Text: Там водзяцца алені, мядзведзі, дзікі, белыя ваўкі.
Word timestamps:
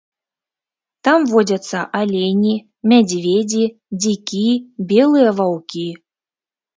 Там 1.07 1.19
водзяцца 1.31 1.81
алені, 1.99 2.53
мядзведзі, 2.93 3.63
дзікі, 4.01 4.41
белыя 4.93 5.29
ваўкі. 5.41 5.85